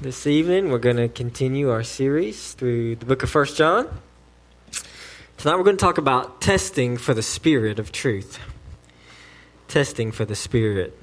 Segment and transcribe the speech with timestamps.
[0.00, 3.88] This evening, we're going to continue our series through the book of First John.
[5.38, 8.38] Tonight, we're going to talk about testing for the spirit of truth.
[9.66, 10.96] Testing for the spirit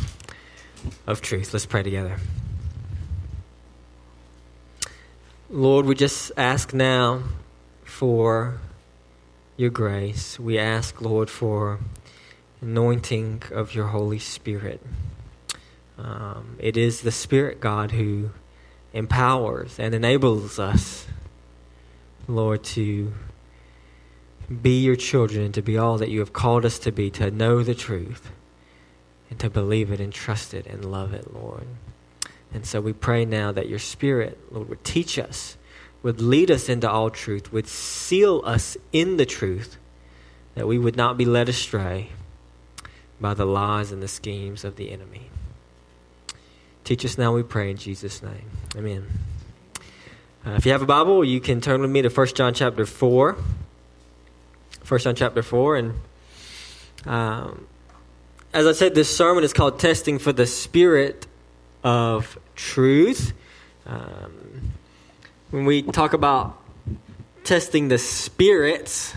[1.06, 1.52] of truth.
[1.52, 2.20] Let's pray together.
[5.50, 7.24] Lord, we just ask now
[7.84, 8.62] for
[9.58, 10.40] your grace.
[10.40, 11.80] We ask, Lord, for
[12.62, 14.80] anointing of your Holy Spirit.
[15.98, 18.30] Um, it is the Spirit God who
[18.96, 21.06] empowers and enables us,
[22.28, 23.14] Lord, to
[24.62, 27.62] be your children, to be all that you have called us to be, to know
[27.62, 28.32] the truth,
[29.30, 31.68] and to believe it and trust it and love it, Lord.
[32.54, 35.58] And so we pray now that your Spirit, Lord, would teach us,
[36.02, 39.78] would lead us into all truth, would seal us in the truth,
[40.54, 42.12] that we would not be led astray
[43.20, 45.30] by the lies and the schemes of the enemy.
[46.86, 48.46] Teach us now, we pray, in Jesus' name.
[48.78, 49.08] Amen.
[50.46, 52.86] Uh, if you have a Bible, you can turn with me to 1 John chapter
[52.86, 53.36] 4.
[54.88, 55.78] 1 John chapter 4.
[55.78, 56.00] And
[57.08, 57.66] um,
[58.54, 61.26] as I said, this sermon is called Testing for the Spirit
[61.84, 63.34] of Truth.
[63.88, 64.74] Um,
[65.50, 66.62] when we talk about
[67.44, 69.16] testing the spirits,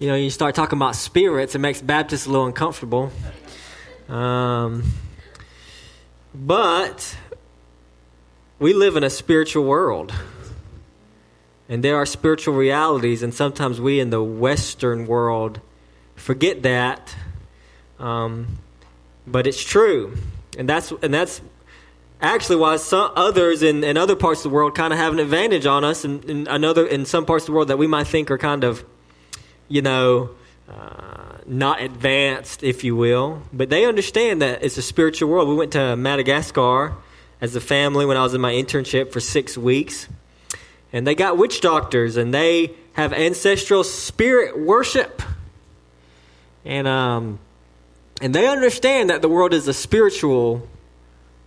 [0.00, 3.12] you know, you start talking about spirits, it makes Baptists a little uncomfortable.
[4.08, 4.82] Um,
[6.34, 7.16] but
[8.58, 10.12] we live in a spiritual world.
[11.68, 15.60] And there are spiritual realities, and sometimes we in the Western world
[16.14, 17.14] forget that.
[17.98, 18.58] Um,
[19.26, 20.16] but it's true.
[20.58, 21.40] And that's, and that's
[22.20, 25.18] actually why some others in, in other parts of the world kind of have an
[25.18, 28.06] advantage on us in, in, another, in some parts of the world that we might
[28.06, 28.84] think are kind of,
[29.68, 30.30] you know,
[30.68, 35.48] uh, not advanced, if you will, but they understand that it's a spiritual world.
[35.48, 36.94] We went to Madagascar
[37.40, 40.08] as a family when I was in my internship for six weeks,
[40.92, 45.22] and they got witch doctors, and they have ancestral spirit worship,
[46.64, 47.38] and um,
[48.22, 50.66] and they understand that the world is a spiritual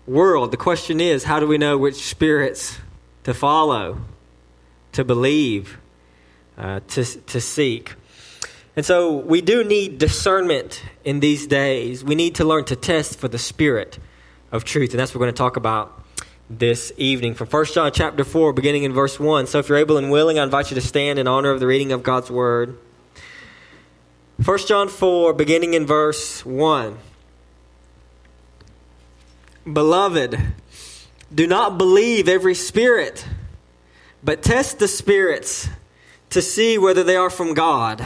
[0.06, 0.52] world.
[0.52, 2.78] The question is, how do we know which spirits
[3.24, 3.98] to follow,
[4.92, 5.80] to believe,
[6.58, 7.96] uh, to to seek?
[8.78, 12.04] And so we do need discernment in these days.
[12.04, 13.98] We need to learn to test for the spirit
[14.52, 14.92] of truth.
[14.92, 16.06] And that's what we're going to talk about
[16.48, 19.48] this evening from 1 John chapter 4, beginning in verse 1.
[19.48, 21.66] So if you're able and willing, I invite you to stand in honor of the
[21.66, 22.78] reading of God's word.
[24.46, 27.00] 1 John 4, beginning in verse 1.
[29.74, 30.40] Beloved,
[31.34, 33.28] do not believe every spirit,
[34.24, 35.68] but test the spirits
[36.30, 38.06] to see whether they are from God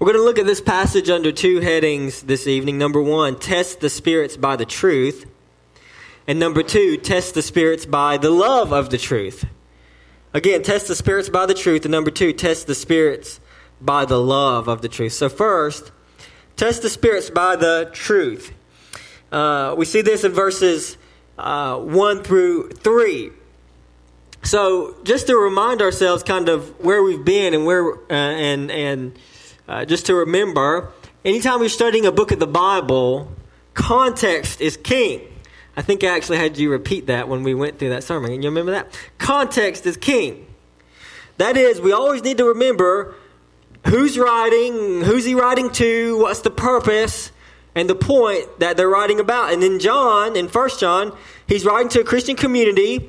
[0.00, 2.78] We're going to look at this passage under two headings this evening.
[2.78, 5.30] Number one, test the spirits by the truth.
[6.26, 9.44] And number two, test the spirits by the love of the truth.
[10.32, 11.84] Again, test the spirits by the truth.
[11.84, 13.40] And number two, test the spirits
[13.78, 15.12] by the love of the truth.
[15.12, 15.92] So, first,
[16.56, 18.54] test the spirits by the truth.
[19.30, 20.96] Uh, we see this in verses
[21.36, 23.32] uh, 1 through 3.
[24.44, 29.18] So, just to remind ourselves kind of where we've been and where, uh, and, and,
[29.70, 30.90] uh, just to remember,
[31.24, 33.30] anytime you're studying a book of the Bible,
[33.72, 35.22] context is king.
[35.76, 38.32] I think I actually had you repeat that when we went through that sermon.
[38.32, 38.98] And you remember that?
[39.18, 40.46] Context is king.
[41.38, 43.14] That is, we always need to remember
[43.86, 47.30] who's writing, who's he writing to, what's the purpose,
[47.76, 49.52] and the point that they're writing about.
[49.52, 51.16] And then John, in First John,
[51.46, 53.08] he's writing to a Christian community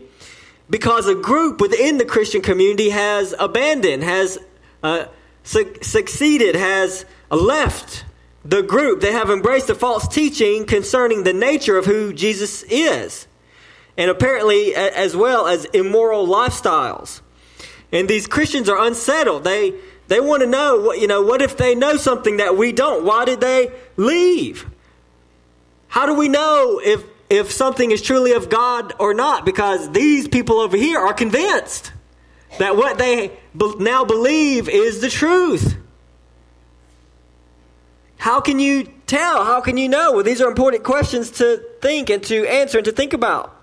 [0.69, 4.37] because a group within the Christian community has abandoned, has
[4.83, 5.05] uh,
[5.43, 8.05] su- succeeded, has left
[8.43, 9.01] the group.
[9.01, 13.27] They have embraced a false teaching concerning the nature of who Jesus is,
[13.97, 17.21] and apparently, as well as immoral lifestyles.
[17.91, 19.43] And these Christians are unsettled.
[19.43, 19.73] They
[20.07, 23.05] they want to know what you know, what if they know something that we don't?
[23.05, 24.65] Why did they leave?
[25.87, 29.45] How do we know if if something is truly of God or not?
[29.45, 31.91] Because these people over here are convinced
[32.59, 33.31] that what they
[33.79, 35.77] now believe is the truth.
[38.17, 39.43] How can you tell?
[39.45, 40.13] How can you know?
[40.13, 43.55] Well, these are important questions to think and to answer and to think about.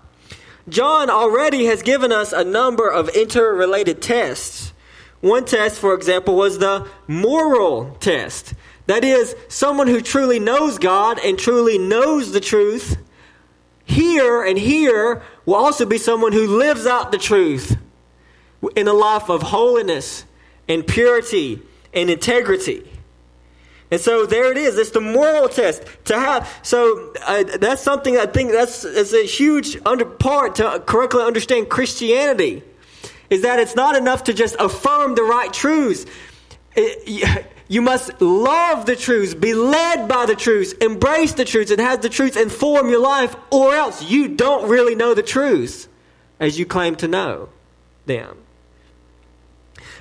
[0.67, 4.73] John already has given us a number of interrelated tests.
[5.21, 8.53] One test, for example, was the moral test.
[8.87, 12.97] That is, someone who truly knows God and truly knows the truth.
[13.85, 17.77] Here and here will also be someone who lives out the truth
[18.75, 20.25] in a life of holiness
[20.67, 21.61] and purity
[21.93, 22.89] and integrity.
[23.91, 24.77] And so there it is.
[24.77, 26.59] It's the moral test to have.
[26.61, 31.69] So uh, that's something I think that's, that's a huge under part to correctly understand
[31.69, 32.63] Christianity.
[33.29, 36.05] Is that it's not enough to just affirm the right truths.
[36.75, 41.79] It, you must love the truths, be led by the truths, embrace the truths, and
[41.79, 45.87] have the truths inform your life, or else you don't really know the truths
[46.39, 47.49] as you claim to know
[48.05, 48.37] them.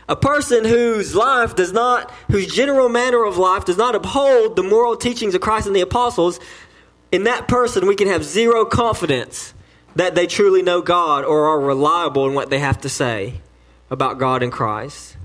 [0.09, 4.63] A person whose life does not, whose general manner of life does not uphold the
[4.63, 6.41] moral teachings of Christ and the apostles,
[7.13, 9.53] in that person we can have zero confidence
[9.97, 13.41] that they truly know God or are reliable in what they have to say
[13.91, 15.17] about God and Christ.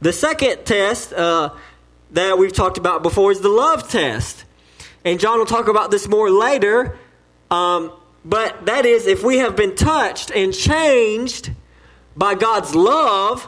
[0.00, 1.50] The second test uh,
[2.12, 4.44] that we've talked about before is the love test.
[5.04, 6.98] And John will talk about this more later.
[7.50, 7.92] Um,
[8.24, 11.50] but that is, if we have been touched and changed
[12.16, 13.46] by God's love,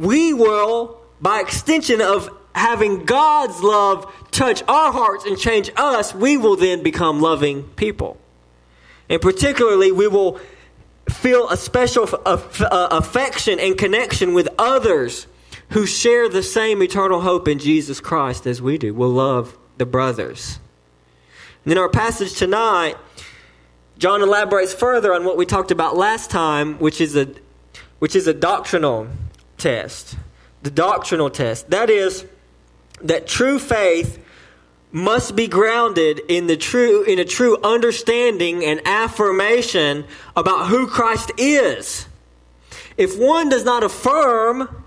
[0.00, 6.38] we will, by extension of having God's love touch our hearts and change us, we
[6.38, 8.16] will then become loving people.
[9.10, 10.40] And particularly, we will
[11.10, 15.26] feel a special affection and connection with others
[15.70, 18.94] who share the same eternal hope in Jesus Christ as we do.
[18.94, 20.58] We'll love the brothers.
[21.64, 22.96] And in our passage tonight,
[23.98, 27.28] John elaborates further on what we talked about last time, which is a,
[27.98, 29.08] which is a doctrinal
[29.60, 30.16] test.
[30.62, 31.70] The doctrinal test.
[31.70, 32.26] That is,
[33.02, 34.18] that true faith
[34.92, 40.04] must be grounded in the true in a true understanding and affirmation
[40.36, 42.06] about who Christ is.
[42.96, 44.84] If one does not affirm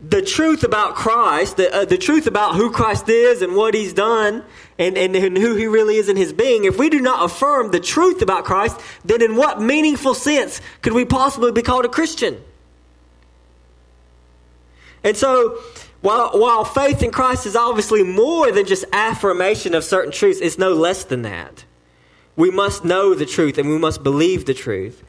[0.00, 3.92] the truth about Christ, the, uh, the truth about who Christ is and what he's
[3.92, 4.44] done
[4.78, 7.70] and, and, and who he really is in his being, if we do not affirm
[7.70, 11.88] the truth about Christ, then in what meaningful sense could we possibly be called a
[11.88, 12.40] Christian?
[15.04, 15.58] And so,
[16.00, 20.58] while, while faith in Christ is obviously more than just affirmation of certain truths, it's
[20.58, 21.64] no less than that.
[22.36, 25.02] We must know the truth and we must believe the truth.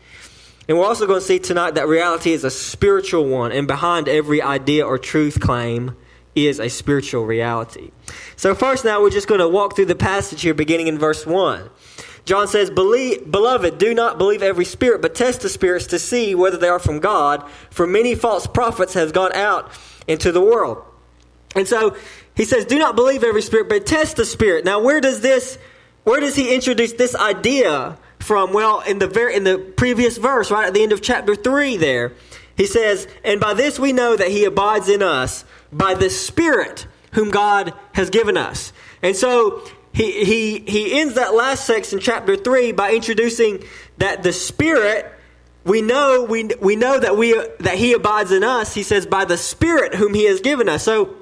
[0.68, 4.08] And we're also going to see tonight that reality is a spiritual one, and behind
[4.08, 5.96] every idea or truth claim
[6.36, 7.92] is a spiritual reality.
[8.36, 11.26] So, first, now we're just going to walk through the passage here, beginning in verse
[11.26, 11.70] 1.
[12.26, 16.58] John says, Beloved, do not believe every spirit, but test the spirits to see whether
[16.58, 19.72] they are from God, for many false prophets have gone out
[20.08, 20.84] into the world.
[21.56, 21.96] And so
[22.36, 24.66] he says, Do not believe every spirit, but test the spirit.
[24.66, 25.58] Now, where does this,
[26.04, 28.54] where does he introduce this idea from?
[28.54, 31.78] Well, in the very in the previous verse, right at the end of chapter three,
[31.78, 32.14] there,
[32.56, 36.88] he says, And by this we know that he abides in us, by the Spirit
[37.14, 38.74] whom God has given us.
[39.02, 39.64] And so
[40.00, 43.66] he, he, he ends that last section, chapter 3, by introducing
[43.98, 45.12] that the Spirit,
[45.66, 48.74] we know, we, we know that, we, that He abides in us.
[48.74, 50.84] He says, by the Spirit whom He has given us.
[50.84, 51.18] So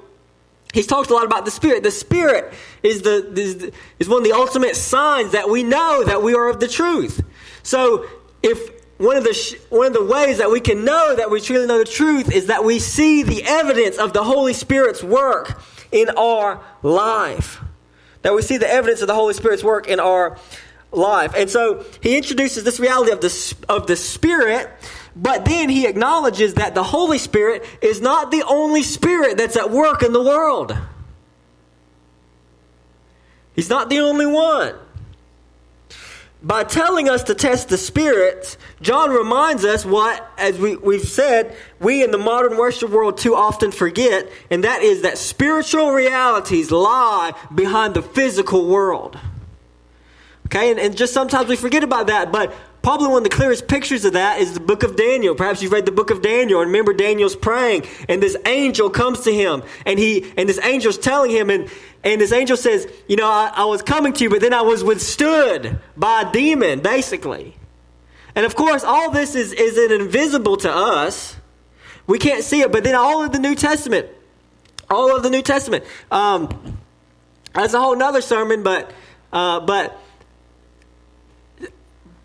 [0.72, 1.82] he's talked a lot about the Spirit.
[1.82, 2.54] The Spirit
[2.84, 6.48] is, the, is, is one of the ultimate signs that we know that we are
[6.48, 7.20] of the truth.
[7.64, 8.06] So
[8.44, 11.66] if one of the one of the ways that we can know that we truly
[11.66, 16.10] know the truth is that we see the evidence of the Holy Spirit's work in
[16.10, 17.60] our life
[18.28, 20.36] that we see the evidence of the Holy Spirit's work in our
[20.92, 21.32] life.
[21.34, 24.68] And so he introduces this reality of the, of the Spirit,
[25.16, 29.70] but then he acknowledges that the Holy Spirit is not the only Spirit that's at
[29.70, 30.76] work in the world.
[33.54, 34.74] He's not the only one.
[36.40, 41.56] By telling us to test the spirits, John reminds us what, as we, we've said,
[41.80, 46.70] we in the modern worship world too often forget, and that is that spiritual realities
[46.70, 49.18] lie behind the physical world.
[50.46, 52.54] Okay, and, and just sometimes we forget about that, but
[52.88, 55.34] Probably one of the clearest pictures of that is the book of Daniel.
[55.34, 59.20] Perhaps you've read the book of Daniel and remember Daniel's praying and this angel comes
[59.24, 61.70] to him and he and this angel's telling him and
[62.02, 64.62] and this angel says, you know, I, I was coming to you, but then I
[64.62, 67.58] was withstood by a demon, basically.
[68.34, 71.36] And of course, all this is, is invisible to us.
[72.06, 74.08] We can't see it, but then all of the New Testament,
[74.88, 76.78] all of the New Testament, um,
[77.52, 78.90] that's a whole nother sermon, but,
[79.30, 80.00] uh, but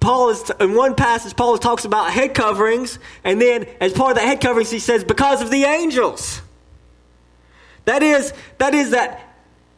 [0.04, 4.16] Paul is, in one passage, Paul talks about head coverings, and then as part of
[4.18, 6.42] the head coverings, he says, because of the angels.
[7.86, 9.22] That is, that is that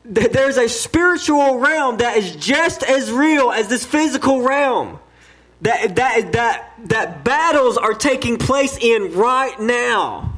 [0.04, 4.98] there's a spiritual realm that is just as real as this physical realm.
[5.62, 10.34] That, that, that, that battles are taking place in right now.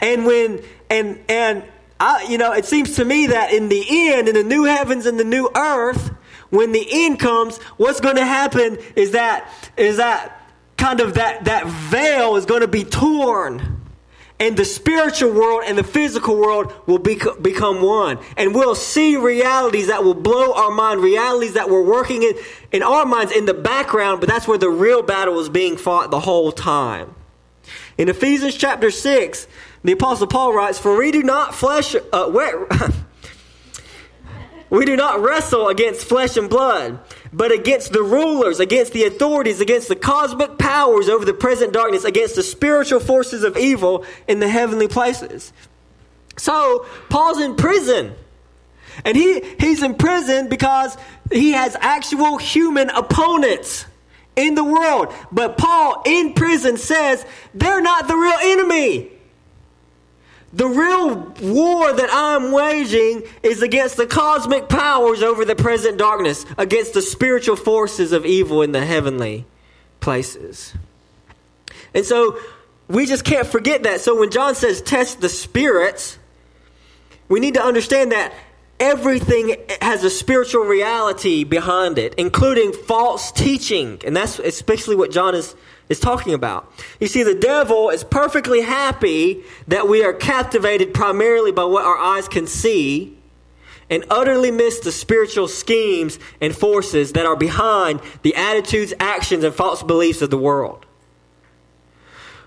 [0.00, 1.64] And when, and, and,
[1.98, 5.04] I, you know, it seems to me that in the end, in the new heavens
[5.06, 6.12] and the new earth,
[6.56, 10.40] when the end comes, what's going to happen is that is that
[10.76, 13.82] kind of that that veil is going to be torn.
[14.38, 18.18] And the spiritual world and the physical world will be, become one.
[18.36, 22.34] And we'll see realities that will blow our mind, realities that were working in,
[22.70, 26.10] in our minds in the background, but that's where the real battle is being fought
[26.10, 27.14] the whole time.
[27.96, 29.48] In Ephesians chapter 6,
[29.84, 32.30] the Apostle Paul writes, For we do not flesh, uh,
[34.68, 36.98] We do not wrestle against flesh and blood,
[37.32, 42.04] but against the rulers, against the authorities, against the cosmic powers over the present darkness,
[42.04, 45.52] against the spiritual forces of evil in the heavenly places.
[46.36, 48.14] So, Paul's in prison.
[49.04, 50.96] And he, he's in prison because
[51.30, 53.86] he has actual human opponents
[54.34, 55.12] in the world.
[55.30, 59.10] But Paul in prison says they're not the real enemy.
[60.56, 66.46] The real war that I'm waging is against the cosmic powers over the present darkness,
[66.56, 69.44] against the spiritual forces of evil in the heavenly
[70.00, 70.72] places.
[71.92, 72.38] And so
[72.88, 74.00] we just can't forget that.
[74.00, 76.18] So when John says test the spirits,
[77.28, 78.32] we need to understand that
[78.80, 84.00] everything has a spiritual reality behind it, including false teaching.
[84.06, 85.54] And that's especially what John is
[85.88, 86.70] is talking about.
[87.00, 91.96] You see, the devil is perfectly happy that we are captivated primarily by what our
[91.96, 93.16] eyes can see
[93.88, 99.54] and utterly miss the spiritual schemes and forces that are behind the attitudes, actions, and
[99.54, 100.84] false beliefs of the world.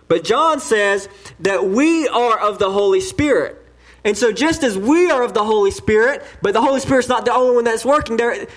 [0.09, 1.07] But John says
[1.39, 3.55] that we are of the Holy Spirit.
[4.03, 7.25] And so, just as we are of the Holy Spirit, but the Holy Spirit's not
[7.25, 8.47] the only one that's working, there,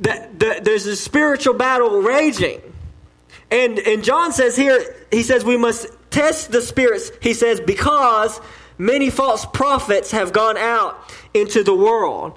[0.00, 2.60] that, that there's a spiritual battle raging.
[3.54, 8.40] And, and John says here, he says we must test the spirits, he says, because
[8.78, 10.98] many false prophets have gone out
[11.32, 12.36] into the world.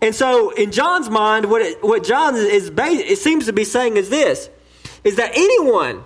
[0.00, 3.98] And so, in John's mind, what, it, what John is, it seems to be saying
[3.98, 4.48] is this
[5.04, 6.02] is that anyone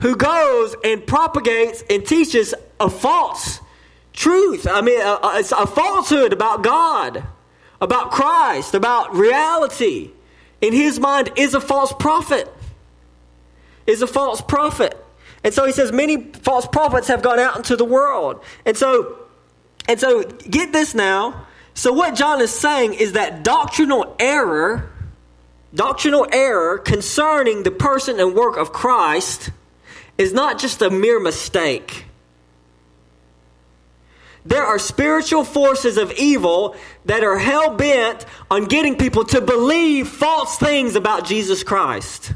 [0.00, 3.60] who goes and propagates and teaches a false
[4.12, 7.24] truth, I mean, a, a, a falsehood about God,
[7.80, 10.12] about Christ, about reality,
[10.60, 12.48] in his mind is a false prophet
[13.86, 14.96] is a false prophet.
[15.44, 18.42] And so he says many false prophets have gone out into the world.
[18.64, 19.18] And so
[19.88, 21.46] and so get this now.
[21.74, 24.90] So what John is saying is that doctrinal error
[25.74, 29.50] doctrinal error concerning the person and work of Christ
[30.18, 32.06] is not just a mere mistake.
[34.46, 40.08] There are spiritual forces of evil that are hell bent on getting people to believe
[40.08, 42.32] false things about Jesus Christ.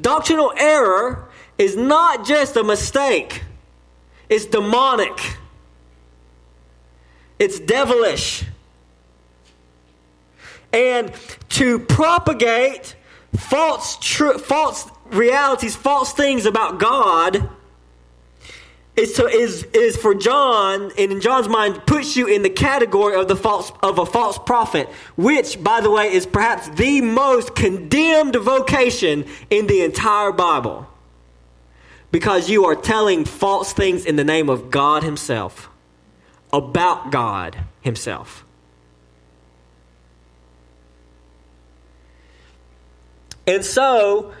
[0.00, 3.42] Doctrinal error is not just a mistake,
[4.28, 5.36] it's demonic,
[7.38, 8.44] it's devilish.
[10.72, 11.12] And
[11.50, 12.94] to propagate
[13.36, 17.48] false, tr- false realities, false things about God
[18.98, 23.14] is to is is for John and in John's mind puts you in the category
[23.14, 27.54] of the false of a false prophet, which by the way is perhaps the most
[27.54, 30.86] condemned vocation in the entire Bible.
[32.10, 35.68] Because you are telling false things in the name of God himself
[36.52, 38.44] about God himself.
[43.46, 44.32] And so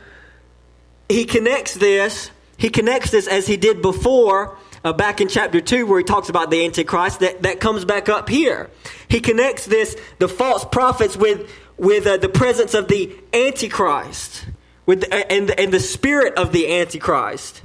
[1.08, 5.86] he connects this he connects this as he did before uh, back in chapter 2
[5.86, 8.68] where he talks about the antichrist that, that comes back up here.
[9.08, 14.46] He connects this the false prophets with with uh, the presence of the antichrist
[14.86, 17.62] with and, and the spirit of the antichrist.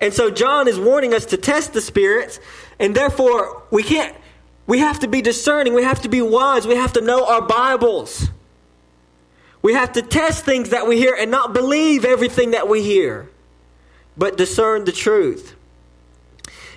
[0.00, 2.38] And so john is warning us to test the spirits
[2.78, 4.16] and therefore we can't
[4.68, 7.42] we have to be discerning we have to be wise we have to know our
[7.42, 8.28] bibles.
[9.62, 13.28] We have to test things that we hear and not believe everything that we hear
[14.16, 15.54] but discern the truth.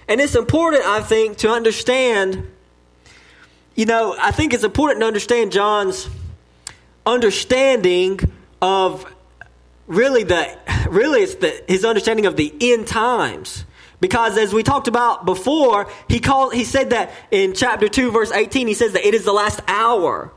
[0.08, 2.50] And it's important, I think, to understand,
[3.76, 6.10] you know, I think it's important to understand John's
[7.06, 8.20] understanding
[8.62, 9.06] of
[9.88, 10.58] really the
[10.90, 13.66] really it's the, his understanding of the end times.
[14.02, 18.32] Because as we talked about before, he called, he said that in chapter 2, verse
[18.32, 20.32] 18, he says that it is the last hour.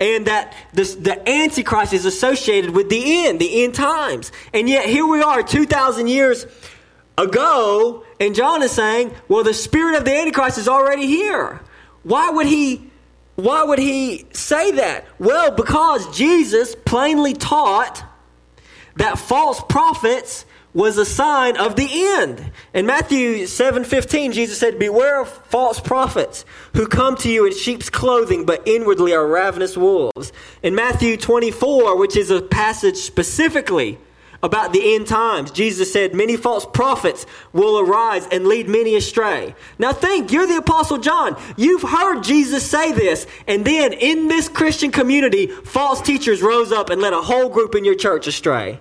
[0.00, 4.30] And that this, the Antichrist is associated with the end, the end times.
[4.54, 6.46] And yet here we are 2,000 years
[7.16, 11.60] ago, and John is saying, well, the spirit of the Antichrist is already here.
[12.04, 12.88] Why would he
[13.38, 15.06] why would he say that?
[15.20, 18.02] Well, because Jesus plainly taught
[18.96, 20.44] that false prophets
[20.78, 22.52] was a sign of the end.
[22.72, 26.44] In Matthew 7:15, Jesus said, "Beware of false prophets
[26.76, 30.32] who come to you in sheep's clothing, but inwardly are ravenous wolves."
[30.62, 33.98] In Matthew 24, which is a passage specifically
[34.40, 35.50] about the end times.
[35.50, 39.56] Jesus said, Many false prophets will arise and lead many astray.
[39.80, 41.36] Now think, you're the Apostle John.
[41.56, 46.88] You've heard Jesus say this, and then in this Christian community, false teachers rose up
[46.88, 48.78] and led a whole group in your church astray.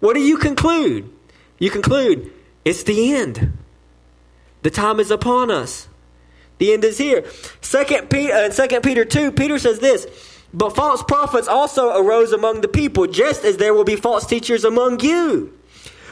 [0.00, 1.10] What do you conclude?
[1.58, 2.32] You conclude,
[2.64, 3.56] it's the end.
[4.62, 5.88] The time is upon us.
[6.58, 7.24] The end is here.
[7.60, 10.06] Second Peter, uh, 2 Peter 2, Peter says this
[10.52, 14.64] but false prophets also arose among the people, just as there will be false teachers
[14.64, 15.56] among you,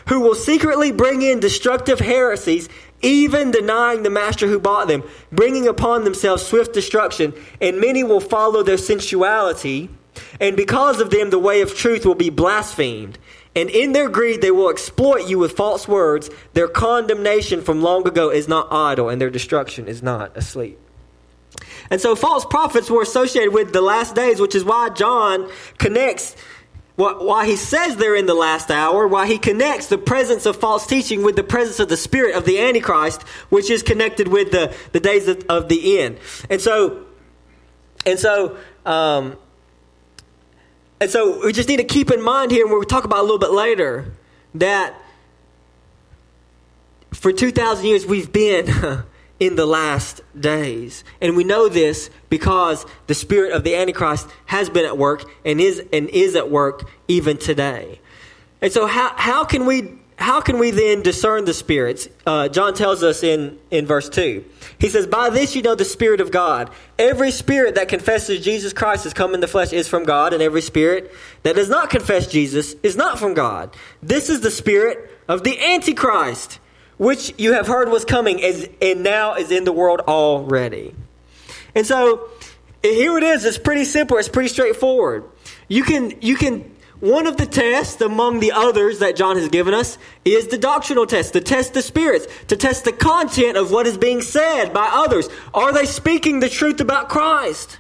[0.09, 2.69] who will secretly bring in destructive heresies,
[3.03, 5.03] even denying the master who bought them,
[5.33, 7.33] bringing upon themselves swift destruction.
[7.61, 9.91] And many will follow their sensuality,
[10.41, 13.19] and because of them, the way of truth will be blasphemed.
[13.55, 16.31] And in their greed, they will exploit you with false words.
[16.53, 20.79] Their condemnation from long ago is not idle, and their destruction is not asleep.
[21.91, 26.37] And so false prophets were associated with the last days, which is why John connects,
[26.97, 30.87] why he says they're in the last hour, why he connects the presence of false
[30.87, 34.75] teaching with the presence of the spirit of the Antichrist, which is connected with the,
[34.93, 36.19] the days of, of the end.
[36.51, 37.05] And so,
[38.05, 39.37] and so, um,
[41.01, 43.23] and so we just need to keep in mind here, and we'll talk about a
[43.23, 44.13] little bit later,
[44.55, 45.01] that
[47.13, 48.69] for 2,000 years we've been
[49.41, 51.05] in the last days.
[51.21, 55.61] And we know this because the spirit of the Antichrist has been at work and
[55.61, 58.01] is and is at work even today.
[58.61, 62.09] And so how, how can we how can we then discern the spirits?
[62.27, 64.45] Uh, John tells us in, in verse 2.
[64.81, 66.71] He says, By this you know the Spirit of God.
[66.99, 70.43] Every spirit that confesses Jesus Christ has come in the flesh is from God, and
[70.43, 73.77] every spirit that does not confess Jesus is not from God.
[74.03, 76.59] This is the spirit of the Antichrist
[76.97, 80.97] which you have heard was coming is, and now is in the world already.
[81.77, 82.29] And so
[82.83, 83.45] here it is.
[83.45, 84.17] It's pretty simple.
[84.19, 85.25] It's pretty straightforward.
[85.69, 89.73] You can you can one of the tests among the others that John has given
[89.73, 93.87] us is the doctrinal test, to test the spirits, to test the content of what
[93.87, 95.29] is being said by others.
[95.55, 97.79] Are they speaking the truth about Christ?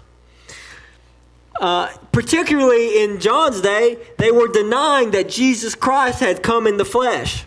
[1.60, 6.84] Uh, particularly in John's day, they were denying that Jesus Christ had come in the
[6.84, 7.44] flesh.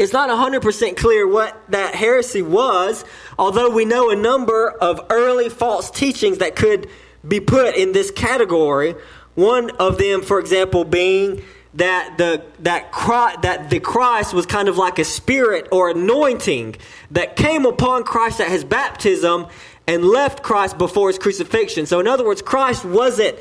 [0.00, 3.04] It's not 100% clear what that heresy was,
[3.38, 6.88] although we know a number of early false teachings that could
[7.26, 8.96] be put in this category.
[9.34, 11.42] One of them, for example, being
[11.74, 16.76] that the that Christ, that the Christ was kind of like a spirit or anointing
[17.12, 19.46] that came upon Christ at his baptism
[19.86, 21.86] and left Christ before his crucifixion.
[21.86, 23.38] So in other words, Christ wasn't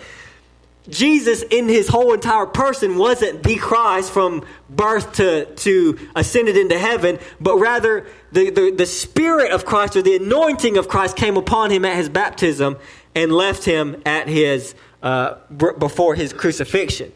[0.90, 6.78] Jesus in his whole entire person wasn't the Christ from birth to, to ascended into
[6.78, 11.38] heaven, but rather the, the, the Spirit of Christ or the anointing of Christ came
[11.38, 12.78] upon him at his baptism
[13.14, 17.12] and left him at his, uh, before his crucifixion.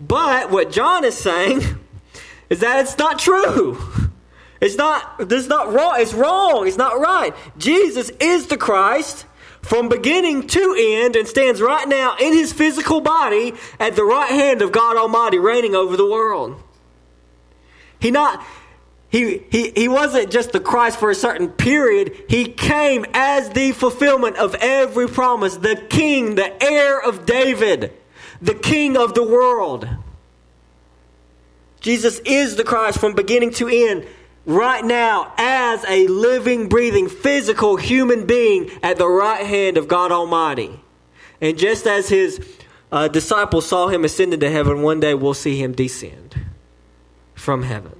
[0.00, 1.62] But what John is saying
[2.50, 3.78] is that it's not true.
[4.60, 5.94] It's not, it's not wrong.
[5.98, 6.66] It's wrong.
[6.66, 7.34] It's not right.
[7.58, 9.24] Jesus is the Christ
[9.62, 14.30] from beginning to end and stands right now in his physical body at the right
[14.30, 16.60] hand of God Almighty, reigning over the world.
[18.00, 18.44] He not
[19.10, 22.14] he, he, he wasn't just the Christ for a certain period.
[22.28, 27.94] He came as the fulfillment of every promise, the king, the heir of David,
[28.42, 29.88] the king of the world.
[31.80, 34.06] Jesus is the Christ from beginning to end
[34.44, 40.12] right now as a living, breathing, physical human being at the right hand of God
[40.12, 40.80] Almighty.
[41.40, 42.46] And just as his
[42.92, 46.38] uh, disciples saw him ascend into heaven, one day we'll see him descend
[47.34, 47.97] from heaven.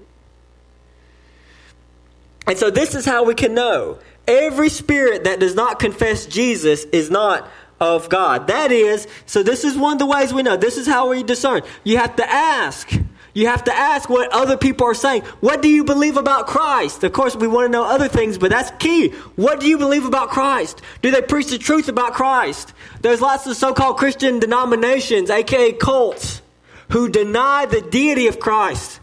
[2.49, 6.85] And so, this is how we can know every spirit that does not confess Jesus
[6.85, 7.49] is not
[7.81, 8.49] of God.
[8.49, 10.57] That is, so this is one of the ways we know.
[10.57, 11.63] This is how we discern.
[11.85, 12.91] You have to ask.
[13.35, 15.23] You have to ask what other people are saying.
[15.41, 17.05] What do you believe about Christ?
[17.05, 19.11] Of course, we want to know other things, but that's key.
[19.37, 20.83] What do you believe about Christ?
[21.03, 22.73] Do they preach the truth about Christ?
[23.01, 26.43] There's lots of so called Christian denominations, aka cults,
[26.91, 28.99] who deny the deity of Christ.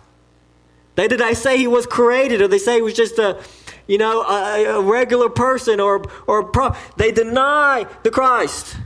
[0.95, 3.41] They did I say he was created, or they say he was just a,
[3.87, 8.77] you know, a, a regular person, or or pro- they deny the Christ.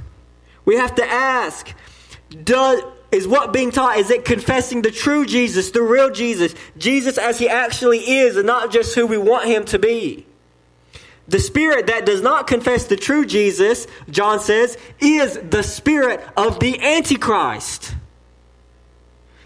[0.65, 1.73] We have to ask:
[2.43, 3.97] Does is what being taught?
[3.97, 8.45] Is it confessing the true Jesus, the real Jesus, Jesus as he actually is, and
[8.45, 10.25] not just who we want him to be?
[11.27, 16.59] The spirit that does not confess the true Jesus, John says, is the spirit of
[16.59, 17.95] the Antichrist.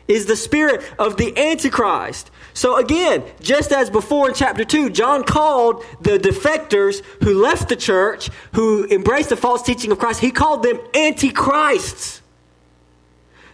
[0.08, 2.32] Is the spirit of the Antichrist.
[2.54, 7.76] So again, just as before in chapter 2, John called the defectors who left the
[7.76, 12.22] church, who embraced the false teaching of Christ, he called them antichrists.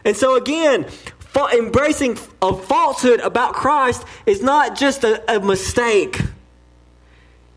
[0.04, 0.86] And so again,
[1.54, 6.20] embracing a falsehood about Christ is not just a, a mistake.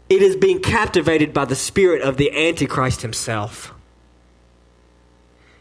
[0.08, 3.72] It is being captivated by the spirit of the Antichrist himself.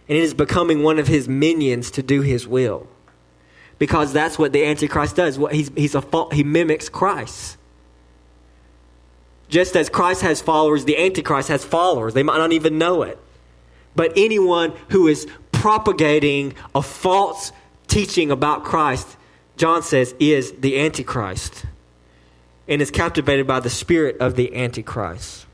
[0.09, 2.87] And it is becoming one of his minions to do his will.
[3.81, 5.39] Because that's what the Antichrist does.
[5.39, 7.57] What he's, he's a he mimics Christ.
[9.49, 12.13] Just as Christ has followers, the Antichrist has followers.
[12.13, 13.17] They might not even know it.
[13.95, 17.51] But anyone who is propagating a false
[17.87, 19.17] teaching about Christ,
[19.57, 21.65] John says, is the Antichrist
[22.67, 25.47] and is captivated by the spirit of the Antichrist.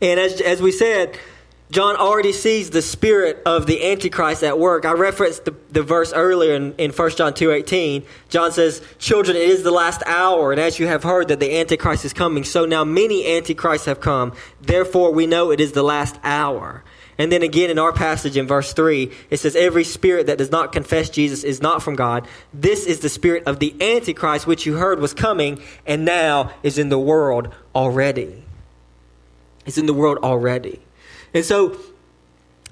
[0.00, 1.18] And as, as we said,
[1.70, 4.86] John already sees the spirit of the Antichrist at work.
[4.86, 8.06] I referenced the, the verse earlier in, in 1 John 2.18.
[8.30, 11.58] John says, Children, it is the last hour, and as you have heard that the
[11.58, 14.32] Antichrist is coming, so now many Antichrists have come.
[14.62, 16.84] Therefore we know it is the last hour.
[17.18, 20.50] And then again in our passage in verse 3, it says, Every spirit that does
[20.50, 22.26] not confess Jesus is not from God.
[22.54, 26.78] This is the spirit of the Antichrist, which you heard was coming and now is
[26.78, 28.44] in the world already.
[29.66, 30.80] It's in the world already.
[31.38, 31.78] And so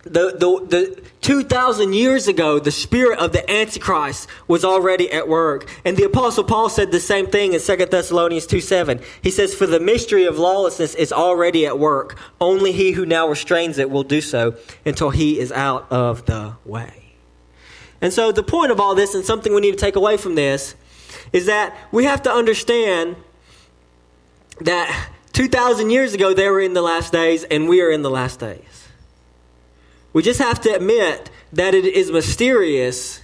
[0.03, 5.71] the, the, the 2,000 years ago, the spirit of the Antichrist was already at work.
[5.85, 9.01] And the Apostle Paul said the same thing in 2 Thessalonians 2 7.
[9.23, 12.19] He says, For the mystery of lawlessness is already at work.
[12.41, 16.57] Only he who now restrains it will do so until he is out of the
[16.65, 17.15] way.
[18.01, 20.35] And so, the point of all this, and something we need to take away from
[20.35, 20.75] this,
[21.33, 23.15] is that we have to understand
[24.61, 28.09] that 2,000 years ago, they were in the last days, and we are in the
[28.09, 28.89] last days.
[30.15, 33.21] We just have to admit that it is mysterious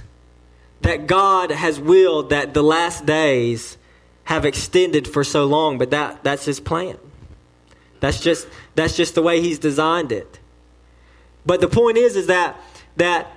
[0.83, 3.79] that God has willed that the last days
[4.25, 6.99] have extended for so long, but that, that's his plan.
[8.01, 10.39] That's just that's just the way he's designed it.
[11.47, 12.61] But the point is is that
[12.97, 13.33] that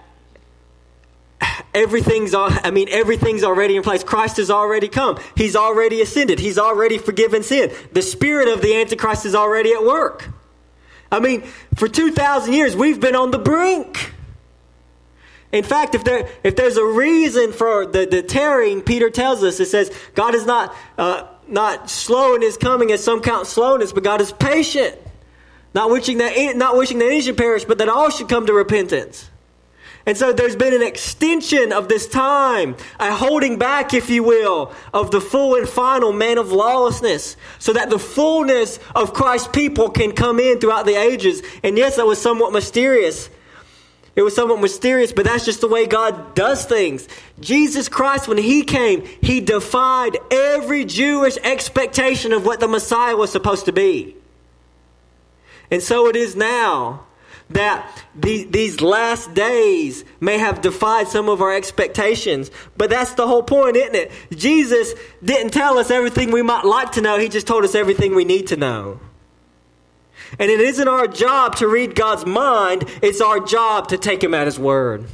[1.76, 4.04] everything's I mean everything's already in place.
[4.04, 5.20] Christ has already come.
[5.36, 6.40] He's already ascended.
[6.40, 7.72] He's already forgiven sin.
[7.92, 10.30] The spirit of the antichrist is already at work.
[11.12, 11.44] I mean,
[11.76, 14.14] for 2,000 years, we've been on the brink.
[15.52, 19.60] In fact, if, there, if there's a reason for the, the tarrying, Peter tells us,
[19.60, 23.94] it says, God is not, uh, not slow in his coming as some count slowness,
[23.94, 24.98] but God is patient.
[25.74, 28.54] Not wishing that, not wishing that any should perish, but that all should come to
[28.54, 29.30] repentance.
[30.06, 34.72] And so there's been an extension of this time, a holding back, if you will,
[34.94, 39.90] of the full and final man of lawlessness, so that the fullness of Christ's people
[39.90, 41.42] can come in throughout the ages.
[41.64, 43.32] And yes, that was somewhat mysterious.
[44.16, 47.08] It was somewhat mysterious, but that's just the way God does things.
[47.40, 53.32] Jesus Christ, when He came, He defied every Jewish expectation of what the Messiah was
[53.32, 54.16] supposed to be.
[55.72, 57.06] And so it is now
[57.50, 62.50] that the, these last days may have defied some of our expectations.
[62.76, 64.12] But that's the whole point, isn't it?
[64.32, 68.16] Jesus didn't tell us everything we might like to know, He just told us everything
[68.16, 69.00] we need to know.
[70.40, 74.34] And it isn't our job to read God's mind, it's our job to take Him
[74.34, 75.06] at His word.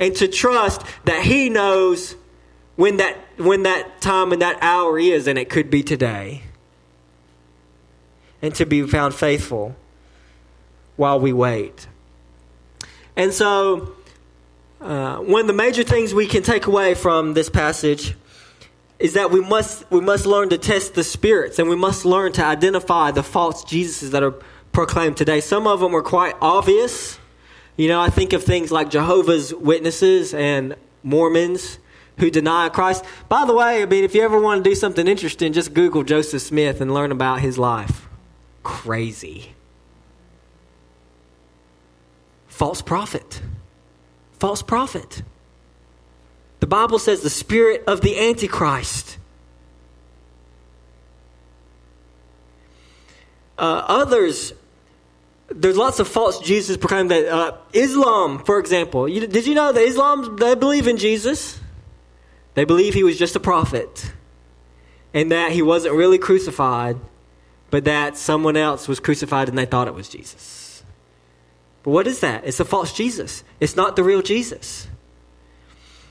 [0.00, 2.16] And to trust that He knows
[2.76, 6.42] when that, when that time and that hour is, and it could be today.
[8.40, 9.74] And to be found faithful
[10.98, 11.86] while we wait.
[13.16, 13.94] And so,
[14.80, 18.14] uh, one of the major things we can take away from this passage
[18.98, 22.32] is that we must we must learn to test the spirits, and we must learn
[22.32, 24.34] to identify the false Jesuses that are
[24.72, 25.40] proclaimed today.
[25.40, 27.18] Some of them are quite obvious.
[27.76, 31.78] You know, I think of things like Jehovah's Witnesses and Mormons
[32.18, 33.04] who deny Christ.
[33.28, 36.02] By the way, I mean, if you ever want to do something interesting, just Google
[36.02, 38.08] Joseph Smith and learn about his life.
[38.64, 39.54] Crazy.
[42.58, 43.40] False prophet.
[44.40, 45.22] False prophet.
[46.58, 49.16] The Bible says the spirit of the Antichrist.
[53.56, 54.54] Uh, others
[55.50, 59.70] there's lots of false Jesus proclaimed that uh, Islam, for example, you, did you know
[59.70, 61.60] that Islam they believe in Jesus?
[62.54, 64.12] They believe he was just a prophet,
[65.14, 66.96] and that he wasn't really crucified,
[67.70, 70.67] but that someone else was crucified and they thought it was Jesus.
[71.82, 72.44] But what is that?
[72.44, 73.44] It's a false Jesus.
[73.60, 74.88] It's not the real Jesus.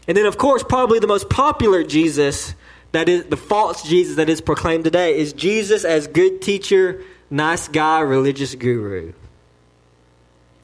[0.08, 2.56] And then, of course, probably the most popular Jesus
[2.94, 7.68] that is the false Jesus that is proclaimed today is Jesus as good teacher, nice
[7.68, 9.14] guy, religious guru.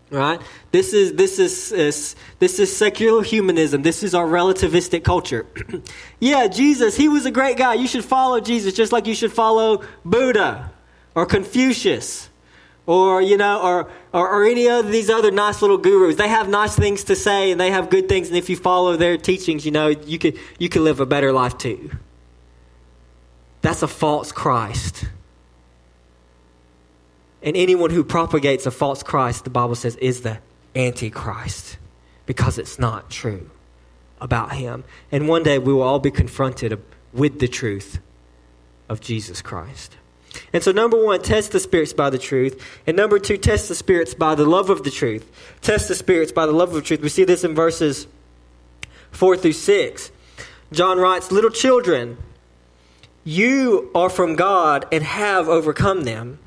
[0.09, 0.39] Right?
[0.71, 3.81] This is this is, is this is secular humanism.
[3.81, 5.45] This is our relativistic culture.
[6.19, 7.73] yeah, Jesus, he was a great guy.
[7.73, 10.71] You should follow Jesus just like you should follow Buddha
[11.15, 12.29] or Confucius
[12.85, 16.15] or you know or, or, or any of these other nice little gurus.
[16.15, 18.27] They have nice things to say and they have good things.
[18.27, 21.31] And if you follow their teachings you know you could you can live a better
[21.31, 21.91] life too.
[23.61, 25.05] That's a false christ.
[27.41, 30.39] And anyone who propagates a false christ the bible says is the
[30.75, 31.77] antichrist.
[32.25, 33.49] Because it's not true
[34.21, 34.85] about him.
[35.11, 37.99] And one day we will all be confronted with the truth
[38.89, 39.95] of jesus christ
[40.51, 42.61] and so, number one, test the spirits by the truth.
[42.87, 45.29] And number two, test the spirits by the love of the truth.
[45.61, 47.01] Test the spirits by the love of truth.
[47.01, 48.07] We see this in verses
[49.11, 50.11] 4 through 6.
[50.71, 52.17] John writes, Little children,
[53.23, 56.39] you are from God and have overcome them.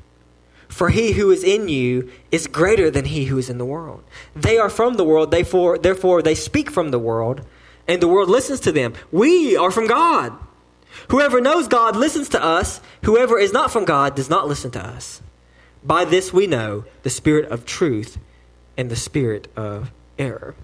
[0.67, 4.03] For he who is in you is greater than he who is in the world.
[4.35, 7.41] They are from the world, therefore, therefore they speak from the world,
[7.87, 8.93] and the world listens to them.
[9.11, 10.37] We are from God.
[11.09, 12.81] Whoever knows God listens to us.
[13.03, 15.21] Whoever is not from God does not listen to us.
[15.83, 18.17] By this we know the spirit of truth
[18.75, 20.55] and the spirit of error.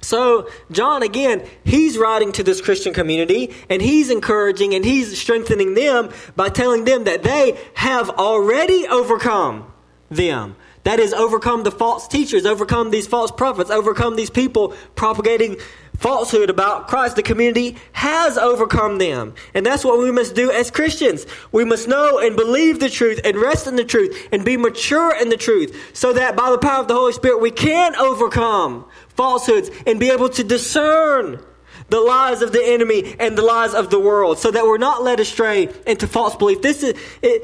[0.00, 5.74] So, John, again, he's writing to this Christian community and he's encouraging and he's strengthening
[5.74, 9.72] them by telling them that they have already overcome
[10.08, 10.56] them.
[10.84, 15.56] That is, overcome the false teachers, overcome these false prophets, overcome these people propagating
[15.98, 19.34] falsehood about Christ, the community has overcome them.
[19.52, 21.26] And that's what we must do as Christians.
[21.52, 25.14] We must know and believe the truth and rest in the truth and be mature
[25.20, 28.86] in the truth so that by the power of the Holy Spirit we can overcome
[29.08, 31.44] falsehoods and be able to discern
[31.88, 35.02] the lies of the enemy and the lies of the world so that we're not
[35.02, 36.62] led astray into false belief.
[36.62, 37.42] This is, it,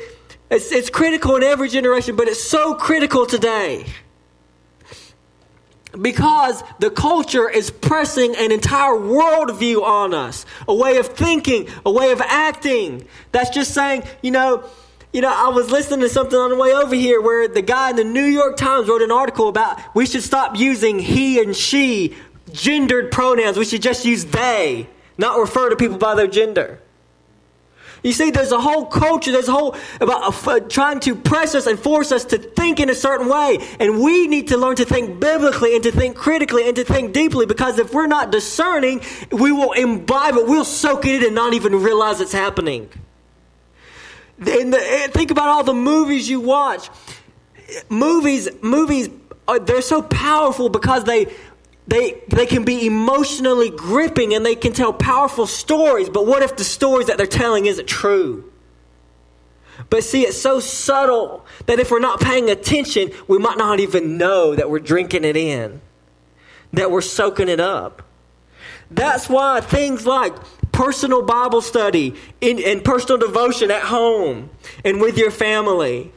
[0.50, 3.86] it's, it's critical in every generation, but it's so critical today
[6.00, 11.90] because the culture is pressing an entire worldview on us, a way of thinking, a
[11.90, 13.06] way of acting.
[13.32, 14.64] That's just saying, you know,
[15.12, 17.90] you know, I was listening to something on the way over here where the guy
[17.90, 21.54] in the New York Times wrote an article about we should stop using he and
[21.54, 22.16] she
[22.52, 23.56] gendered pronouns.
[23.56, 26.80] We should just use they, not refer to people by their gender.
[28.04, 31.66] You see, there's a whole culture, there's a whole about uh, trying to press us
[31.66, 33.58] and force us to think in a certain way.
[33.80, 37.14] And we need to learn to think biblically and to think critically and to think
[37.14, 39.00] deeply because if we're not discerning,
[39.32, 42.90] we will imbibe it, we'll soak it in and not even realize it's happening.
[44.38, 46.90] And the, think about all the movies you watch.
[47.88, 49.08] Movies, movies,
[49.48, 51.32] are, they're so powerful because they
[51.86, 56.56] they, they can be emotionally gripping and they can tell powerful stories, but what if
[56.56, 58.50] the stories that they're telling isn't true?
[59.90, 64.16] But see, it's so subtle that if we're not paying attention, we might not even
[64.16, 65.80] know that we're drinking it in,
[66.72, 68.02] that we're soaking it up.
[68.90, 70.34] That's why things like
[70.72, 74.50] personal Bible study and personal devotion at home
[74.84, 76.12] and with your family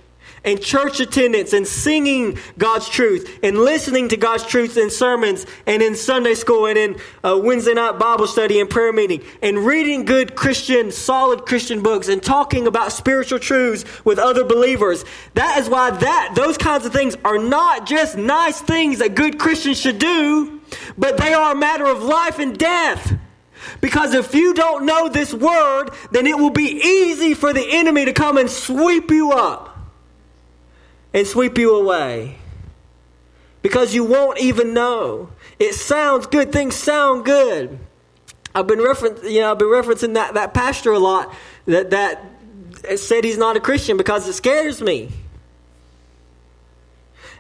[0.48, 5.84] and church attendance and singing God's truth and listening to God's truth in sermons and
[5.84, 10.06] in Sunday school and in uh, Wednesday night Bible study and prayer meeting and reading
[10.06, 15.04] good Christian, solid Christian books and talking about spiritual truths with other believers.
[15.34, 19.38] That is why that those kinds of things are not just nice things that good
[19.38, 20.62] Christians should do,
[20.98, 23.18] but they are a matter of life and death.
[23.82, 28.06] Because if you don't know this word, then it will be easy for the enemy
[28.06, 29.67] to come and sweep you up
[31.18, 32.38] and sweep you away
[33.64, 35.30] because you won't even know.
[35.58, 36.52] It sounds good.
[36.52, 37.80] Things sound good.
[38.54, 41.34] I've been referencing, you know, I've been referencing that, that pastor a lot
[41.66, 42.24] that, that
[43.00, 45.10] said he's not a Christian because it scares me.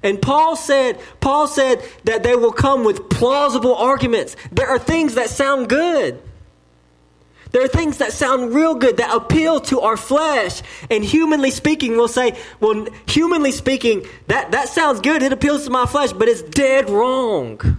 [0.01, 4.35] And Paul said, Paul said that they will come with plausible arguments.
[4.51, 6.19] There are things that sound good.
[7.51, 10.61] There are things that sound real good, that appeal to our flesh.
[10.89, 15.23] And humanly speaking, we'll say, well, humanly speaking, that, that sounds good.
[15.23, 17.77] It appeals to my flesh, but it's dead wrong.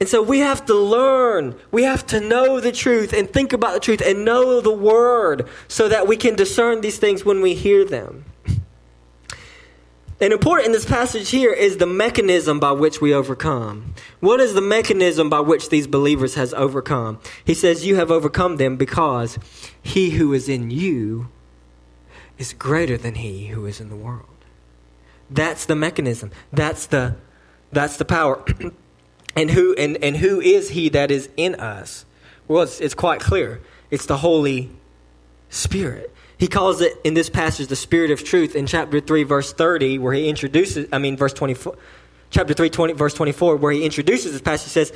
[0.00, 1.56] And so we have to learn.
[1.72, 5.48] We have to know the truth and think about the truth and know the word
[5.66, 8.24] so that we can discern these things when we hear them.
[10.20, 13.94] And important in this passage here is the mechanism by which we overcome.
[14.18, 17.20] What is the mechanism by which these believers has overcome?
[17.44, 19.38] He says, You have overcome them because
[19.80, 21.28] he who is in you
[22.36, 24.26] is greater than he who is in the world.
[25.30, 26.32] That's the mechanism.
[26.52, 27.16] That's the
[27.70, 28.44] that's the power.
[29.36, 32.04] and who and, and who is he that is in us?
[32.48, 33.60] Well, it's, it's quite clear.
[33.90, 34.70] It's the Holy
[35.48, 36.12] Spirit.
[36.38, 39.98] He calls it in this passage the Spirit of truth in chapter 3, verse 30,
[39.98, 41.76] where he introduces, I mean, verse 24,
[42.30, 44.64] chapter 3, 20, verse 24, where he introduces this passage.
[44.64, 44.92] He says,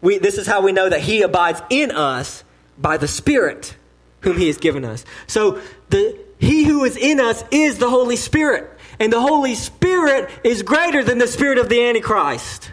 [0.00, 2.44] we, This is how we know that he abides in us
[2.78, 3.76] by the Spirit
[4.20, 5.04] whom he has given us.
[5.26, 8.70] So the, he who is in us is the Holy Spirit.
[8.98, 12.72] And the Holy Spirit is greater than the spirit of the Antichrist.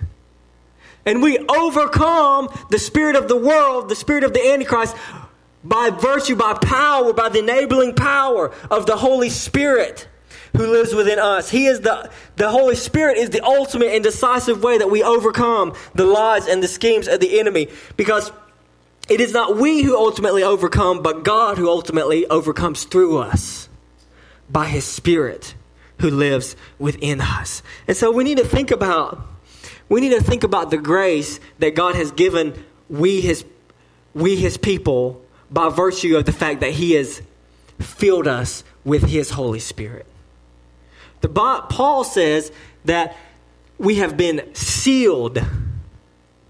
[1.05, 4.95] And we overcome the spirit of the world, the spirit of the Antichrist,
[5.63, 10.07] by virtue, by power, by the enabling power of the Holy Spirit
[10.55, 11.49] who lives within us.
[11.49, 15.73] He is the, the Holy Spirit is the ultimate and decisive way that we overcome
[15.95, 17.69] the lies and the schemes of the enemy.
[17.97, 18.31] Because
[19.09, 23.67] it is not we who ultimately overcome, but God who ultimately overcomes through us
[24.49, 25.55] by His Spirit
[25.99, 27.63] who lives within us.
[27.87, 29.21] And so we need to think about
[29.89, 32.53] we need to think about the grace that God has given
[32.89, 33.45] we his
[34.13, 35.23] we his people
[35.53, 37.21] by virtue of the fact that He has
[37.79, 40.07] filled us with His Holy Spirit.
[41.21, 42.51] The, Paul says
[42.85, 43.15] that
[43.77, 45.39] we have been sealed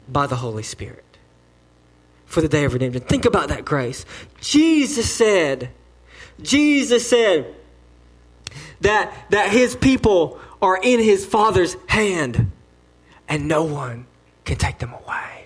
[0.08, 1.04] by the Holy Spirit
[2.26, 3.04] for the day of redemption.
[3.04, 4.06] Think about that grace.
[4.42, 5.70] Jesus said,
[6.42, 7.54] Jesus said
[8.82, 12.52] that, that his people are in his Father's hand
[13.30, 14.08] and no one
[14.46, 15.46] can take them away.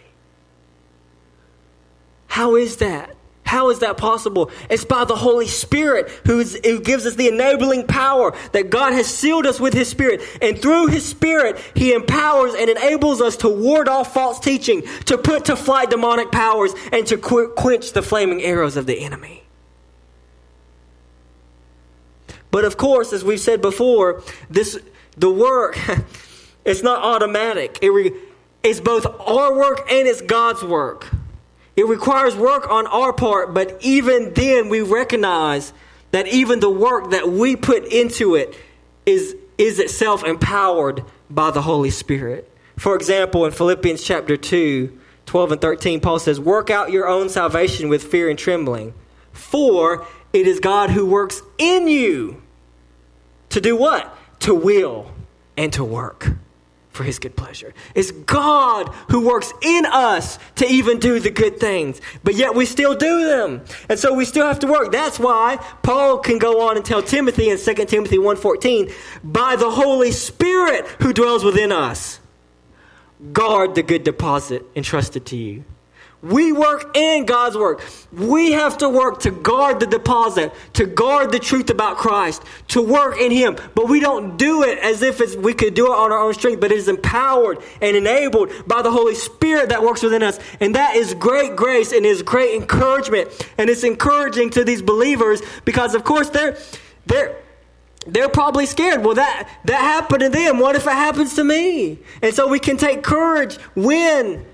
[2.27, 3.16] How is that?
[3.47, 4.51] How is that possible?
[4.69, 6.43] It's by the Holy Spirit who
[6.81, 10.21] gives us the enabling power that God has sealed us with His Spirit.
[10.41, 15.17] And through His Spirit, He empowers and enables us to ward off false teaching, to
[15.17, 19.43] put to flight demonic powers, and to quench the flaming arrows of the enemy.
[22.51, 24.77] But of course, as we've said before, this
[25.15, 25.79] the work
[26.65, 27.79] it's not automatic.
[27.81, 28.11] It re,
[28.61, 31.16] it's both our work and it's God's work.
[31.77, 35.71] It requires work on our part, but even then we recognize
[36.09, 38.57] that even the work that we put into it
[39.05, 42.51] is, is itself empowered by the Holy Spirit.
[42.77, 47.29] For example, in Philippians chapter 2, 12 and 13, Paul says, Work out your own
[47.29, 48.95] salvation with fear and trembling,
[49.31, 52.41] for it is God who works in you
[53.49, 54.17] to do what?
[54.41, 55.11] To will
[55.55, 56.31] and to work
[56.97, 57.73] for his good pleasure.
[57.95, 62.65] It's God who works in us to even do the good things, but yet we
[62.65, 63.61] still do them.
[63.87, 64.91] And so we still have to work.
[64.91, 68.91] That's why Paul can go on and tell Timothy in 2 Timothy 1:14,
[69.23, 72.19] by the Holy Spirit who dwells within us,
[73.31, 75.63] guard the good deposit entrusted to you.
[76.23, 77.83] We work in God's work.
[78.11, 82.81] We have to work to guard the deposit, to guard the truth about Christ, to
[82.81, 83.55] work in Him.
[83.75, 86.59] But we don't do it as if we could do it on our own strength,
[86.59, 90.39] but it is empowered and enabled by the Holy Spirit that works within us.
[90.59, 93.29] And that is great grace and is great encouragement.
[93.59, 96.57] And it's encouraging to these believers because, of course, they're,
[97.05, 97.37] they're,
[98.07, 99.05] they're probably scared.
[99.05, 100.57] Well, that, that happened to them.
[100.57, 101.99] What if it happens to me?
[102.23, 104.45] And so we can take courage when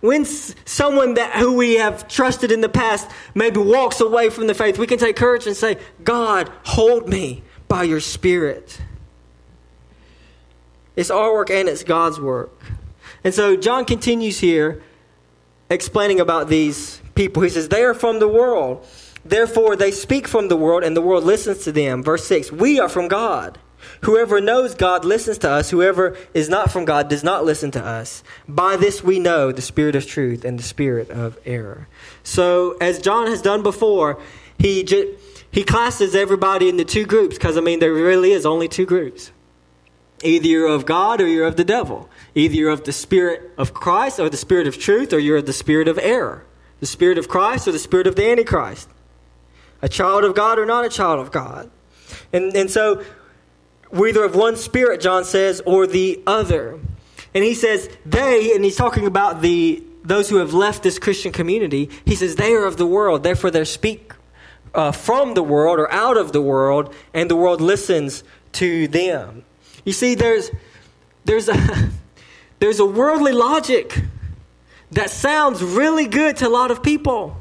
[0.00, 4.54] when someone that who we have trusted in the past maybe walks away from the
[4.54, 8.80] faith, we can take courage and say, God, hold me by your Spirit.
[10.94, 12.60] It's our work and it's God's work.
[13.24, 14.82] And so John continues here
[15.70, 17.42] explaining about these people.
[17.42, 18.86] He says, They are from the world.
[19.24, 22.02] Therefore, they speak from the world, and the world listens to them.
[22.02, 23.58] Verse 6 We are from God.
[24.02, 25.70] Whoever knows God listens to us.
[25.70, 28.22] Whoever is not from God does not listen to us.
[28.48, 31.88] By this we know the spirit of truth and the spirit of error.
[32.22, 34.20] So, as John has done before,
[34.58, 35.16] he ju-
[35.50, 39.32] he classes everybody into two groups because I mean there really is only two groups.
[40.22, 42.08] Either you're of God or you're of the devil.
[42.34, 45.46] Either you're of the spirit of Christ or the spirit of truth or you're of
[45.46, 46.44] the spirit of error.
[46.80, 48.88] The spirit of Christ or the spirit of the Antichrist.
[49.80, 51.70] A child of God or not a child of God.
[52.32, 53.04] And, and so
[53.90, 56.78] we're either of one spirit, John says, or the other.
[57.34, 61.32] And he says, they, and he's talking about the those who have left this Christian
[61.32, 64.12] community, he says they are of the world, therefore they speak
[64.74, 69.44] uh, from the world or out of the world, and the world listens to them.
[69.84, 70.50] You see, there's
[71.24, 71.90] there's a
[72.58, 74.02] there's a worldly logic
[74.92, 77.36] that sounds really good to a lot of people.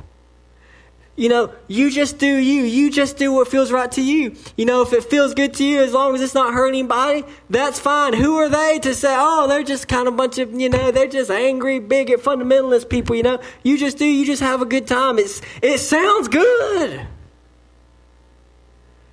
[1.18, 2.61] You know, you just do you.
[2.61, 4.36] You just do what feels right to you.
[4.55, 7.24] You know, if it feels good to you, as long as it's not hurting anybody,
[7.49, 8.13] that's fine.
[8.13, 10.91] Who are they to say, oh, they're just kind of a bunch of, you know,
[10.91, 13.39] they're just angry, bigot, fundamentalist people, you know?
[13.63, 15.18] You just do, you just have a good time.
[15.18, 17.07] It's, it sounds good.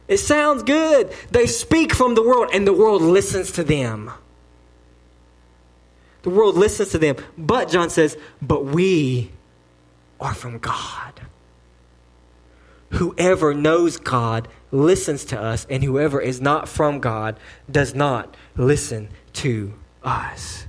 [0.06, 1.10] It sounds good.
[1.30, 4.10] They speak from the world, and the world listens to them.
[6.20, 7.16] The world listens to them.
[7.38, 9.30] But, John says, but we
[10.20, 11.22] are from God
[12.90, 17.38] whoever knows God listens to us, and whoever is not from God
[17.70, 20.66] does not listen to us.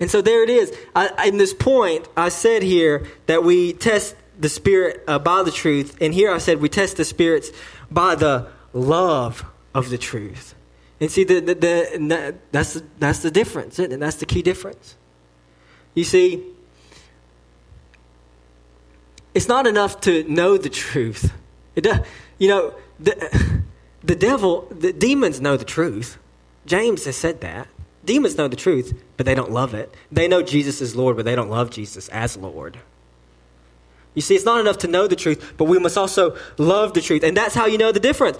[0.00, 0.76] And so there it is.
[0.96, 5.52] I, in this point, I said here that we test the Spirit uh, by the
[5.52, 7.50] truth, and here I said we test the spirits
[7.90, 10.54] by the love of the truth.
[11.00, 14.96] And see, the, the, the, that's, the, that's the difference, and that's the key difference.
[15.94, 16.42] You see,
[19.34, 21.32] it's not enough to know the truth.
[21.74, 21.86] It
[22.38, 23.62] you know, the,
[24.02, 26.18] the devil, the demons know the truth.
[26.66, 27.68] James has said that.
[28.04, 29.94] Demons know the truth, but they don't love it.
[30.10, 32.78] They know Jesus is Lord, but they don't love Jesus as Lord.
[34.14, 37.00] You see, it's not enough to know the truth, but we must also love the
[37.00, 37.22] truth.
[37.22, 38.38] And that's how you know the difference.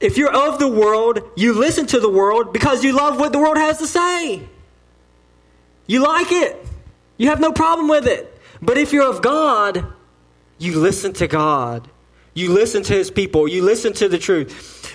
[0.00, 3.38] If you're of the world, you listen to the world because you love what the
[3.38, 4.48] world has to say.
[5.86, 6.66] You like it.
[7.16, 8.40] You have no problem with it.
[8.60, 9.92] But if you're of God,
[10.58, 11.88] you listen to God.
[12.34, 13.48] You listen to his people.
[13.48, 14.94] You listen to the truth.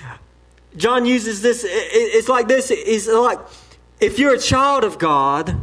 [0.76, 2.72] John uses this, it's like this.
[2.72, 3.39] It's like
[3.99, 5.55] if you're a child of God,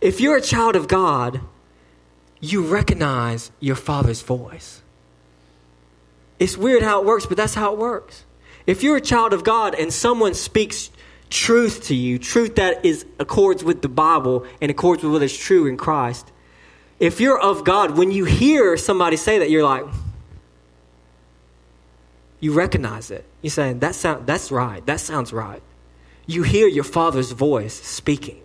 [0.00, 1.40] if you're a child of God,
[2.40, 4.80] you recognize your father's voice.
[6.38, 8.24] It's weird how it works, but that's how it works.
[8.66, 10.90] If you're a child of God and someone speaks
[11.28, 15.36] truth to you, truth that is accords with the Bible and accords with what is
[15.36, 16.30] true in Christ,
[17.00, 19.84] if you're of God, when you hear somebody say that, you're like,
[22.38, 23.24] you recognize it.
[23.40, 24.84] You're saying, that sound, that's right.
[24.86, 25.62] That sounds right.
[26.26, 28.40] You hear your father's voice speaking.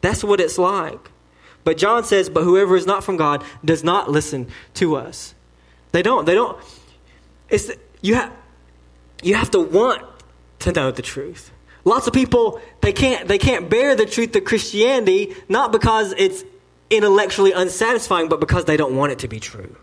[0.00, 1.10] That's what it's like.
[1.62, 5.34] But John says, but whoever is not from God does not listen to us.
[5.92, 6.26] They don't.
[6.26, 6.58] They don't.
[7.48, 7.70] It's,
[8.02, 8.32] you, have,
[9.22, 10.02] you have to want
[10.60, 11.52] to know the truth.
[11.84, 16.44] Lots of people, they can't, they can't bear the truth of Christianity, not because it's
[16.96, 19.76] intellectually unsatisfying, but because they don't want it to be true.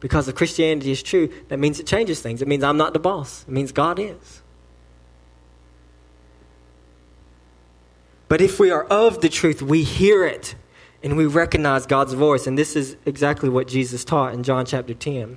[0.00, 2.42] Because if Christianity is true, that means it changes things.
[2.42, 4.42] It means I'm not the boss, it means God is.
[8.28, 10.54] But if we are of the truth, we hear it
[11.02, 12.46] and we recognize God's voice.
[12.46, 15.36] And this is exactly what Jesus taught in John chapter 10.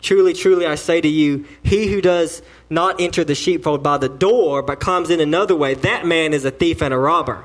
[0.00, 4.08] Truly, truly, I say to you, he who does not enter the sheepfold by the
[4.08, 7.44] door, but comes in another way, that man is a thief and a robber.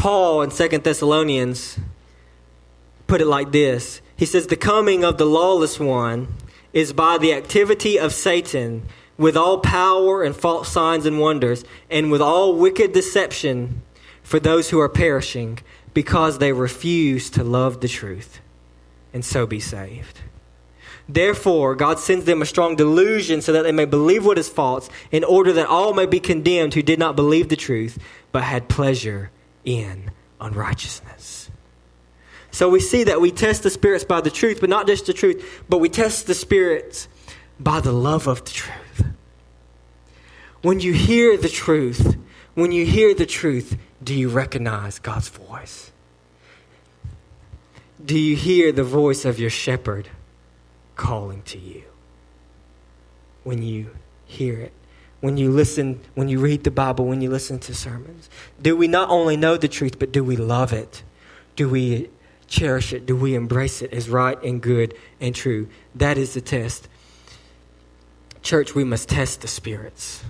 [0.00, 1.78] Paul in Second Thessalonians
[3.06, 6.28] put it like this He says, The coming of the lawless one
[6.72, 8.84] is by the activity of Satan
[9.18, 13.82] with all power and false signs and wonders, and with all wicked deception
[14.22, 15.58] for those who are perishing,
[15.92, 18.40] because they refuse to love the truth
[19.12, 20.20] and so be saved.
[21.10, 24.88] Therefore, God sends them a strong delusion so that they may believe what is false,
[25.12, 27.98] in order that all may be condemned who did not believe the truth,
[28.32, 29.30] but had pleasure
[29.64, 31.50] in unrighteousness.
[32.50, 35.12] So we see that we test the spirits by the truth, but not just the
[35.12, 37.08] truth, but we test the spirits
[37.58, 39.06] by the love of the truth.
[40.62, 42.16] When you hear the truth,
[42.54, 45.92] when you hear the truth, do you recognize God's voice?
[48.04, 50.08] Do you hear the voice of your shepherd
[50.96, 51.84] calling to you?
[53.44, 53.90] When you
[54.26, 54.72] hear it
[55.20, 58.30] when you listen, when you read the Bible, when you listen to sermons?
[58.60, 61.02] Do we not only know the truth, but do we love it?
[61.56, 62.08] Do we
[62.46, 63.06] cherish it?
[63.06, 65.68] Do we embrace it as right and good and true?
[65.94, 66.88] That is the test.
[68.42, 70.24] Church, we must test the spirits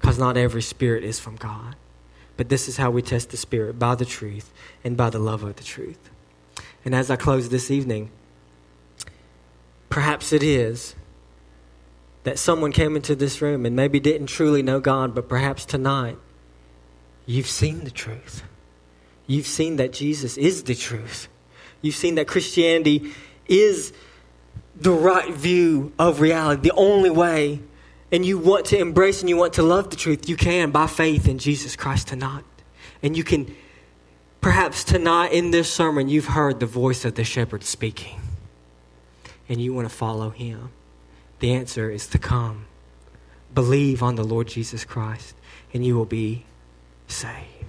[0.00, 1.76] because not every spirit is from God.
[2.36, 4.52] But this is how we test the spirit by the truth
[4.84, 5.98] and by the love of the truth.
[6.84, 8.10] And as I close this evening,
[9.90, 10.94] perhaps it is
[12.24, 16.18] that someone came into this room and maybe didn't truly know God, but perhaps tonight
[17.26, 18.42] you've seen the truth.
[19.26, 21.28] You've seen that Jesus is the truth.
[21.82, 23.12] You've seen that Christianity
[23.46, 23.92] is
[24.74, 27.60] the right view of reality, the only way,
[28.10, 30.86] and you want to embrace and you want to love the truth, you can by
[30.86, 32.44] faith in Jesus Christ tonight.
[33.02, 33.54] And you can,
[34.40, 38.20] perhaps tonight in this sermon, you've heard the voice of the shepherd speaking,
[39.48, 40.70] and you want to follow him.
[41.40, 42.66] The answer is to come.
[43.54, 45.34] Believe on the Lord Jesus Christ,
[45.72, 46.44] and you will be
[47.06, 47.68] saved.